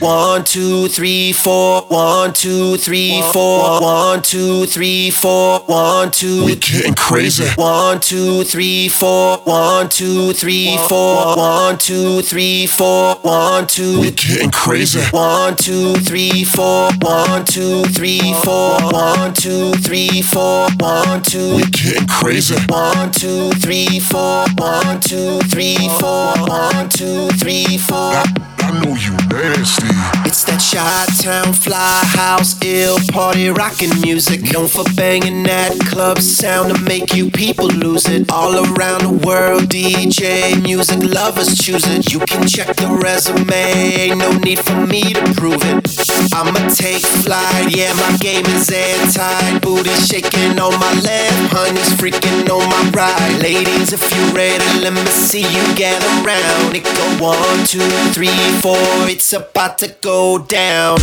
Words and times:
One, 0.00 0.44
two, 0.44 0.88
three, 0.88 1.32
four. 1.32 1.82
One, 1.88 2.32
two, 2.32 2.78
three, 2.78 3.20
four. 3.32 3.82
One, 3.82 4.22
two, 4.22 4.64
three, 4.64 5.10
four. 5.10 5.60
One, 5.66 6.10
two. 6.10 6.46
We 6.46 6.56
getting 6.56 6.94
crazy. 6.94 7.44
One, 7.56 8.00
two, 8.00 8.44
three, 8.44 8.88
four. 8.88 9.38
One, 9.44 9.90
two, 9.90 10.32
three, 10.32 10.78
four. 10.88 11.36
One, 11.36 11.76
two, 11.76 12.22
three, 12.22 12.66
four. 12.66 13.16
One, 13.16 13.66
two. 13.66 14.00
We 14.00 14.10
getting 14.12 14.50
crazy. 14.50 15.00
One, 15.10 15.56
two, 15.56 15.94
three, 15.96 16.44
four. 16.44 16.90
One, 17.02 17.44
two, 17.44 17.84
three, 17.84 18.32
four. 18.42 18.80
One, 18.92 19.34
two, 19.34 19.72
three, 19.74 20.22
four. 20.22 20.68
One, 20.78 21.22
two. 21.22 21.56
We 21.56 21.62
getting 21.70 22.06
crazy. 22.08 22.56
One, 22.68 23.12
two, 23.12 23.50
three, 23.60 24.00
four. 24.00 24.46
One, 24.56 25.00
two, 25.02 25.40
three, 25.50 25.76
four. 26.00 26.32
One, 26.48 26.88
two, 26.88 27.28
three, 27.36 27.76
four. 27.76 27.98
I, 28.16 28.24
I 28.60 28.70
know 28.80 28.94
you 28.94 29.12
nasty. 29.28 29.89
It's 30.24 30.44
that 30.44 30.62
Chi-Town 30.62 31.52
fly 31.52 32.02
house, 32.14 32.54
ill 32.62 32.98
party 33.10 33.48
rockin' 33.48 34.00
music. 34.00 34.52
Known 34.52 34.68
for 34.68 34.84
banging 34.94 35.42
that 35.44 35.78
club 35.80 36.20
sound 36.20 36.74
to 36.74 36.80
make 36.82 37.14
you 37.14 37.30
people 37.30 37.66
lose 37.66 38.06
it. 38.06 38.30
All 38.30 38.54
around 38.54 39.02
the 39.02 39.26
world, 39.26 39.64
DJ 39.64 40.62
music 40.62 41.02
lovers 41.02 41.58
choose 41.58 41.84
it. 41.88 42.12
You 42.12 42.20
can 42.20 42.46
check 42.46 42.76
the 42.76 42.88
resume, 43.02 43.50
ain't 43.50 44.18
no 44.18 44.30
need 44.38 44.60
for 44.60 44.78
me 44.86 45.02
to 45.14 45.22
prove 45.34 45.62
it. 45.64 45.82
I'ma 46.32 46.70
take 46.70 47.02
flight, 47.26 47.74
yeah, 47.74 47.92
my 47.94 48.16
game 48.18 48.46
is 48.46 48.70
airtight. 48.70 49.62
Booty 49.62 49.90
shaking 50.06 50.60
on 50.60 50.78
my 50.78 50.94
left, 51.02 51.52
honey's 51.52 51.90
freaking 51.98 52.48
on 52.48 52.62
my 52.70 52.90
right. 52.94 53.42
Ladies, 53.42 53.92
if 53.92 54.02
you 54.14 54.22
ready, 54.36 54.64
let 54.80 54.92
me 54.92 55.04
see 55.06 55.42
you 55.42 55.64
gather 55.74 56.06
round. 56.22 56.76
It 56.76 56.84
go 56.84 57.06
one, 57.18 57.66
two, 57.66 57.90
three, 58.14 58.38
four. 58.62 58.78
It's 59.10 59.32
about 59.32 59.79
to 59.80 59.88
go 60.02 60.36
down. 60.36 60.98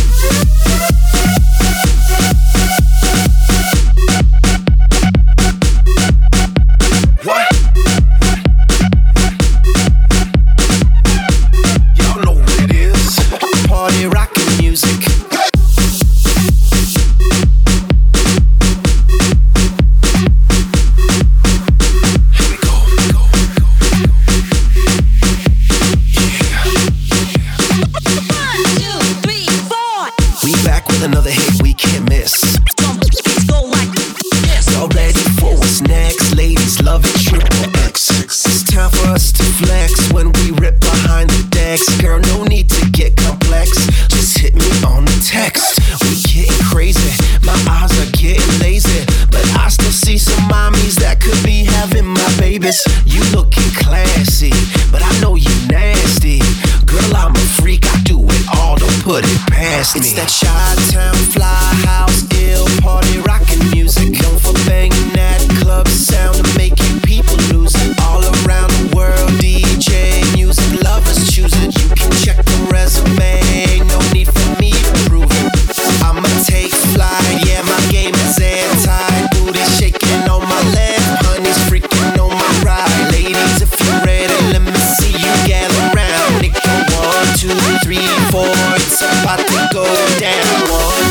Babies. 52.58 52.84
You 53.04 53.22
looking 53.36 53.70
classy, 53.74 54.50
but 54.90 55.02
I 55.02 55.20
know 55.20 55.36
you 55.36 55.50
nasty. 55.68 56.40
Girl, 56.86 57.16
I'm 57.16 57.34
a 57.34 57.46
freak. 57.60 57.86
I 57.86 58.00
do 58.02 58.18
it 58.20 58.44
all. 58.56 58.76
Don't 58.76 59.02
put 59.02 59.24
it 59.24 59.40
past 59.50 59.94
me. 59.94 60.00
It's 60.00 60.12
that 60.14 60.28
Chi-Town 60.28 61.14
fly 61.32 61.74
house, 61.86 62.24
ill 62.34 62.66
party 62.80 63.18
rockin' 63.20 63.70
music. 63.70 64.20
Known 64.20 64.38
for 64.38 64.54
banging 64.66 65.12
that 65.14 65.40
club 65.60 65.88
sound 65.88 66.37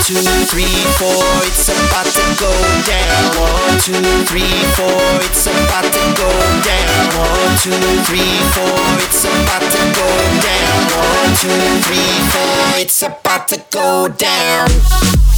two, 0.08 0.24
three, 0.48 0.64
four. 0.96 1.20
It's 1.44 1.68
about 1.68 2.06
to 2.06 2.24
go 2.40 2.52
down. 2.88 3.36
One, 3.36 3.78
two, 3.84 4.00
three, 4.24 4.64
four. 4.80 5.04
It's 5.28 5.48
about 5.48 5.84
to 5.84 6.04
go 6.16 6.32
down. 6.64 7.04
One, 7.12 7.58
two, 7.60 7.76
three, 8.08 8.40
four. 8.56 8.80
It's 9.04 9.26
about 9.26 9.68
to 9.68 9.82
go 10.00 10.08
down. 10.40 10.78
One, 10.96 11.36
two, 11.36 11.60
three, 11.84 12.14
four. 12.32 12.80
It's 12.80 13.02
about 13.02 13.50
to 13.50 13.62
go 13.70 14.08
down. 14.08 15.37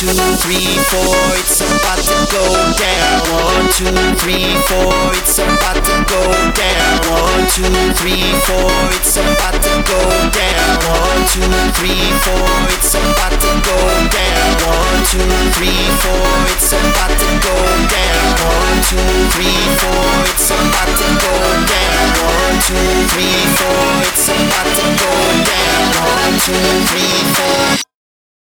Two, 0.00 0.08
three, 0.40 0.80
four. 0.88 1.12
It's 1.36 1.60
about 1.60 2.00
to 2.00 2.16
go 2.32 2.40
down. 2.80 3.20
One, 3.36 3.68
two, 3.68 3.92
three, 4.16 4.48
four. 4.64 4.96
It's 5.20 5.36
about 5.36 5.76
to 5.76 5.94
go 6.08 6.24
down. 6.56 6.92
One, 7.04 7.44
two, 7.52 7.68
three, 8.00 8.32
four. 8.48 8.72
It's 8.96 9.20
about 9.20 9.60
to 9.60 9.72
go 9.84 10.00
down. 10.32 10.72
One, 10.88 11.20
two, 11.28 11.44
three, 11.76 12.00
four. 12.24 12.48
It's 12.72 12.96
about 12.96 13.36
to 13.44 13.50
go 13.60 13.76
down. 14.08 14.48
One, 14.64 15.04
two, 15.04 15.20
three, 15.52 15.84
four. 16.00 16.24
It's 16.48 16.72
about 16.72 17.12
to 17.12 17.28
go 17.44 17.56
down. 17.92 18.24
One, 18.40 18.80
two, 18.88 19.04
three, 19.36 19.60
four. 19.84 20.00
It's 20.32 20.48
about 20.48 20.88
to 20.96 21.08
go 21.20 21.34
down. 21.68 22.08
One, 22.24 22.56
two, 22.64 22.88
three, 23.12 23.36
four. 23.52 23.84
It's 24.08 24.32
about 24.32 24.64
to 24.64 24.84
go 24.96 25.12
down. 25.44 25.82
One, 25.92 26.34
two, 26.40 26.56
three, 26.88 27.20
four. 27.36 27.60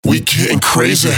We 0.05 0.21
getting 0.21 0.59
crazy. 0.59 1.11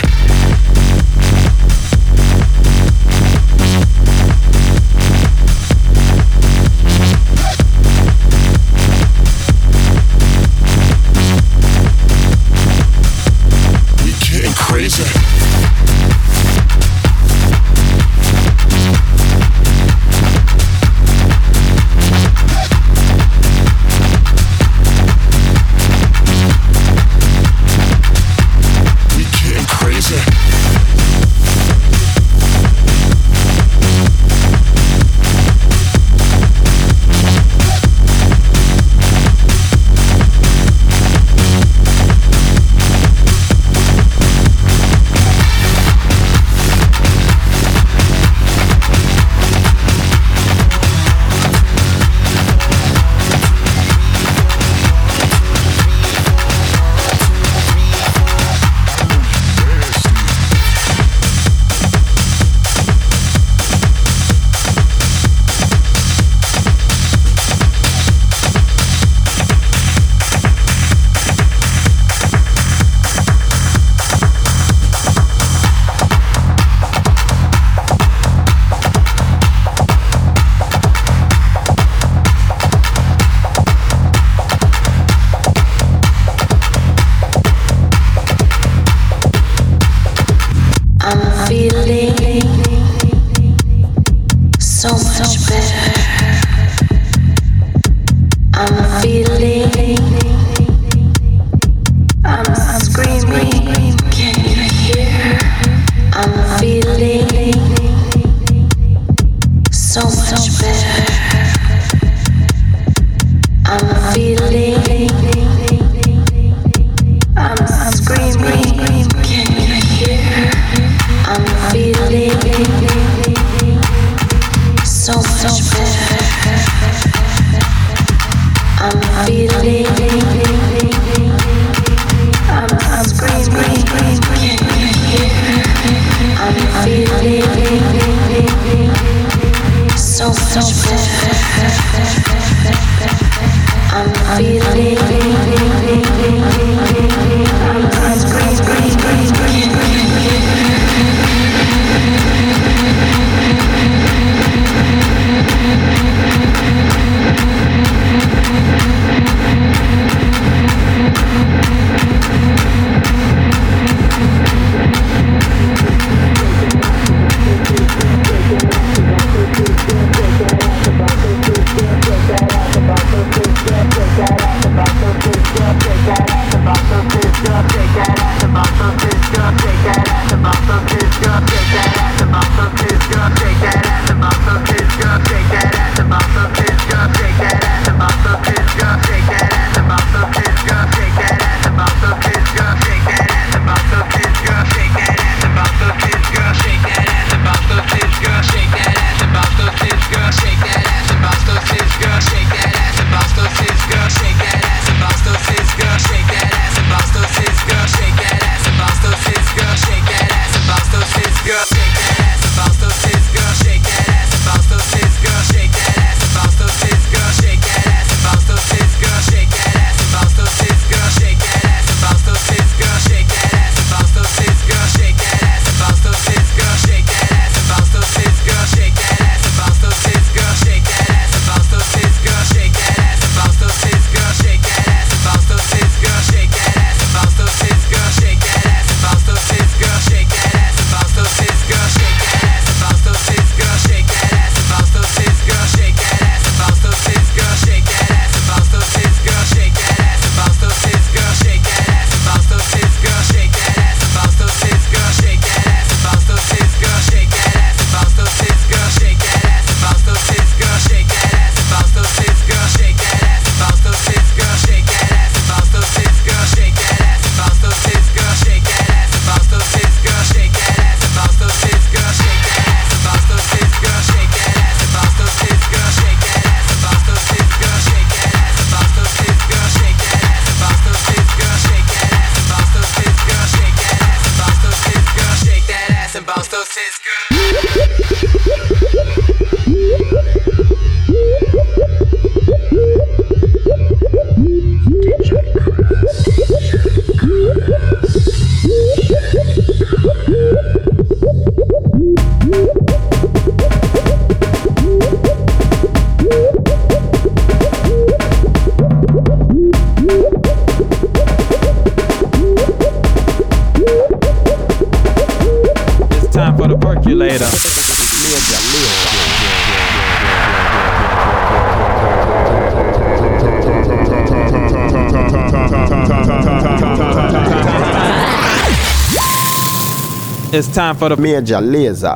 It's 330.55 330.67
time 330.67 330.95
for 330.95 331.09
the 331.09 331.17
Major 331.17 331.55
Lazer. 331.55 332.15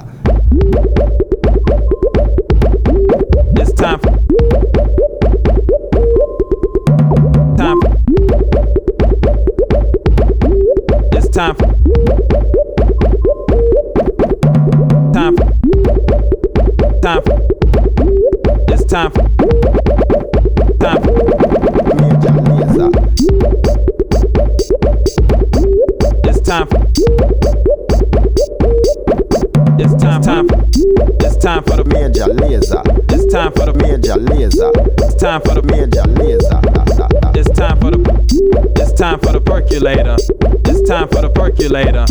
percolator. 41.68 42.06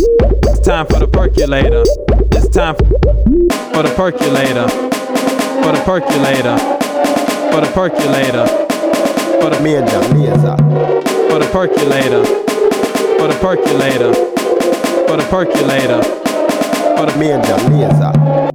It's 0.49 0.61
time 0.61 0.87
for 0.87 0.99
the 0.99 1.09
percolator. 1.09 1.83
It's 2.33 2.49
time 2.49 2.77
for 2.77 3.83
the 3.83 3.93
percolator. 3.97 4.69
For 4.69 5.73
the 5.73 5.83
percolator. 5.85 6.59
For 7.51 7.61
the 7.63 7.71
percolator. 7.73 8.47
For 9.41 9.51
the 9.51 9.57
mierda, 9.63 10.03
mierda. 10.13 10.57
For 11.31 11.39
the 11.39 11.49
percolator. 11.53 12.25
For 13.19 13.29
the 13.29 13.39
percolator. 13.41 14.15
For 15.07 15.17
the 15.17 15.27
percolator. 15.31 16.03
For 16.97 17.07
the 17.07 17.13
mierda, 17.13 17.57
mierda. 17.71 18.46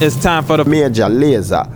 It's 0.00 0.14
time 0.14 0.44
for 0.44 0.56
the 0.56 0.64
Major 0.64 1.06
Lazer. 1.08 1.66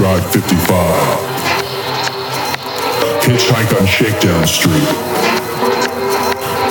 Drive 0.00 0.24
55. 0.32 0.48
Hitchhike 3.20 3.68
on 3.78 3.84
Shakedown 3.84 4.46
Street. 4.46 4.88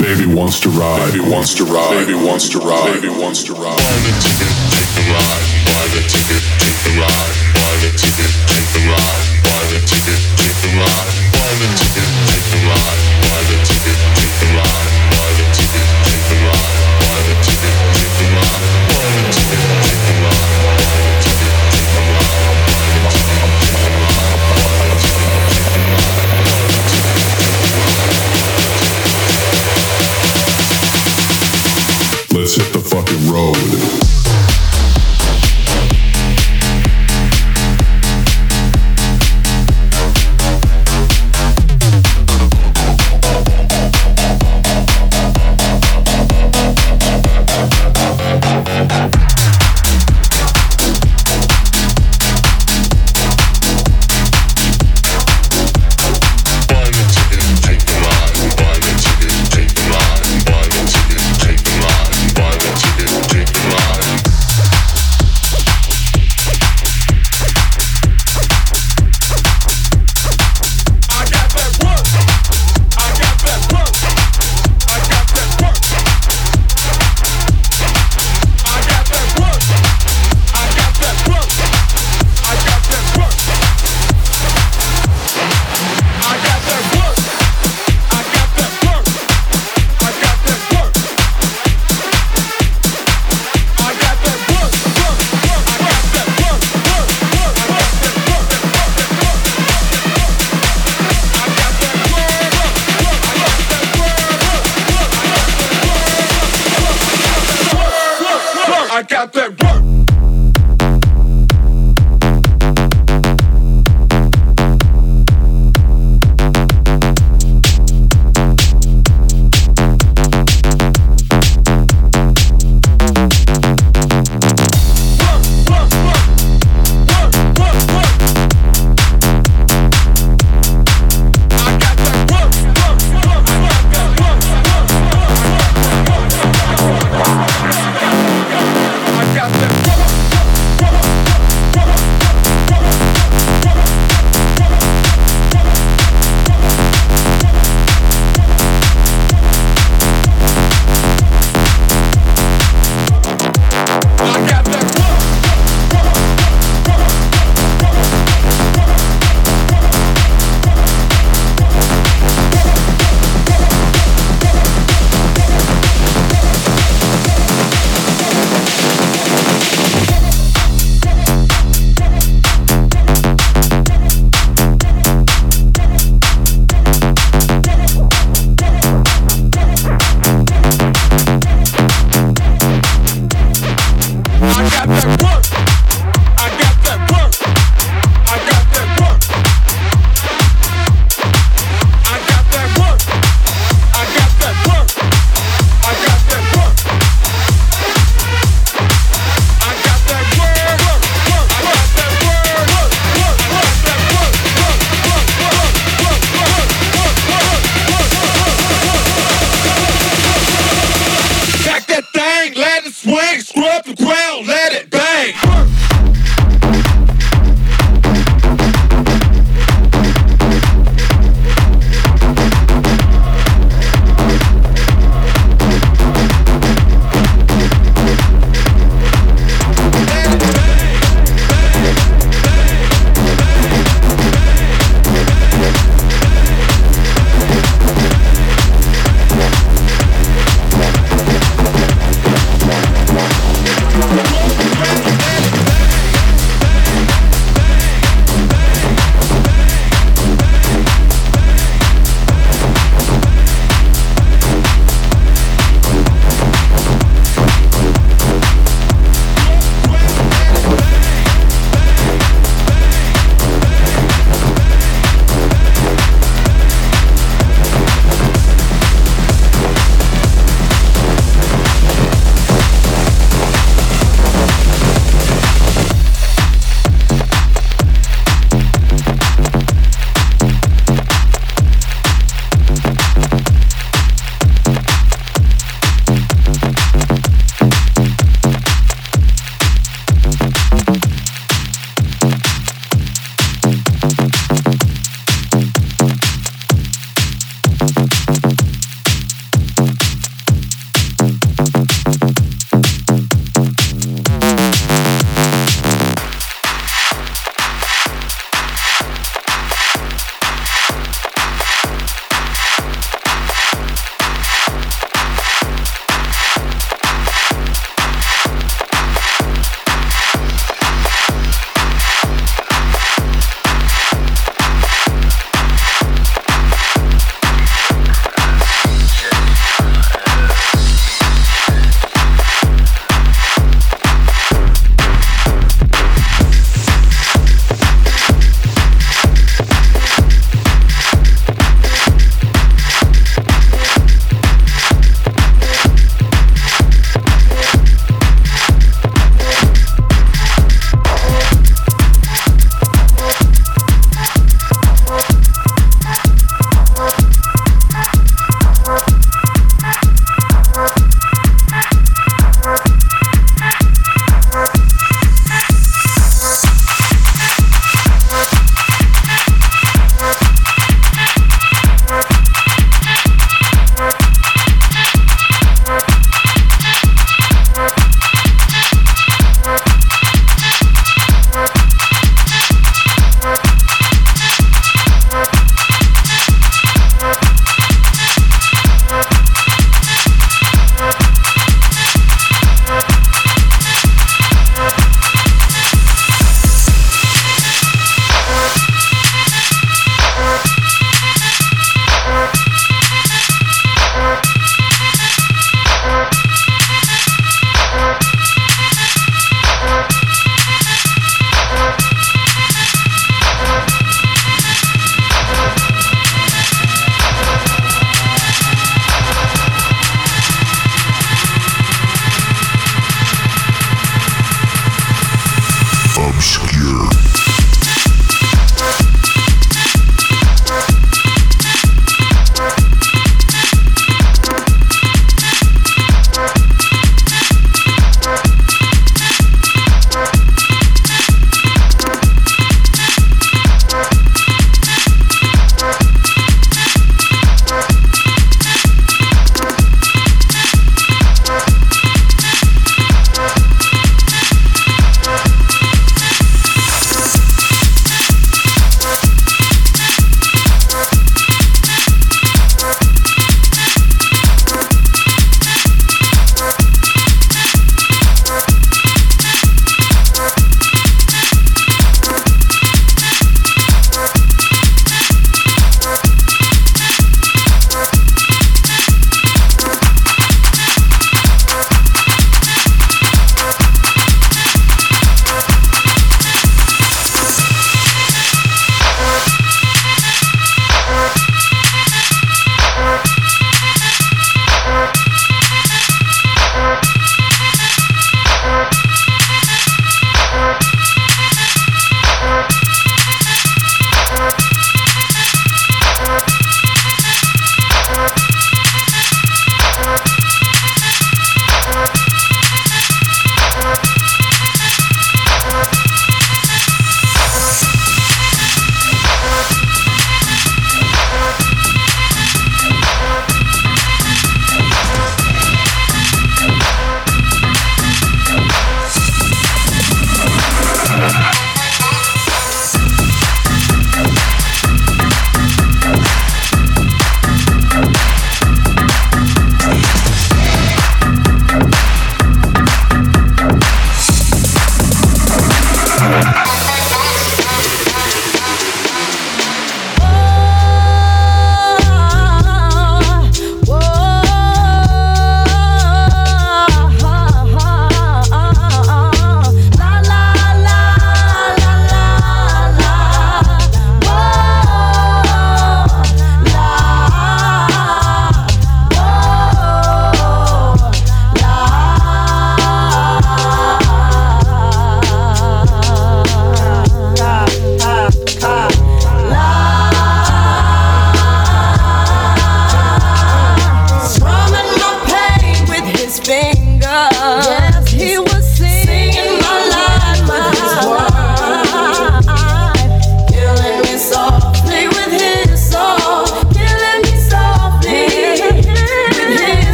Baby 0.00 0.24
wants 0.24 0.58
to 0.60 0.70
ride. 0.70 1.12
Baby 1.12 1.28
wants 1.28 1.52
to 1.56 1.64
ride. 1.66 2.00
Baby 2.00 2.16
wants 2.16 2.48
to 2.48 2.58
ride. 2.60 2.88
Baby 2.96 3.12
wants 3.20 3.44
to 3.44 3.52
ride. 3.52 3.76
Buy 3.76 3.92
the 4.08 4.12
ticket, 4.24 4.48
take 4.72 4.88
the 4.96 5.04
ride. 5.12 5.44
Buy 5.68 5.84
the 5.92 6.00
ticket, 6.08 6.40
take 6.64 6.80
the 6.80 6.96
ride. 6.96 7.28
Buy 7.60 7.76
the 7.84 7.92
ticket, 7.92 8.32
take 8.48 8.68
the 8.72 8.88
ride. 8.88 9.20
Buy 9.44 9.68
the 9.68 9.84
ticket, 9.84 10.20
take 10.40 10.56
the 10.64 10.70
ride. 10.80 11.08
Buy 11.36 11.52
the 11.60 11.68
ticket, 11.76 12.08
take 12.24 12.46
the 12.48 12.60
ride. 12.72 13.00
Buy 13.20 13.40
the 13.52 13.58
ticket. 13.68 13.99
fucking 32.90 33.30
road. 33.30 34.09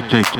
Take 0.00 0.08
take 0.08 0.31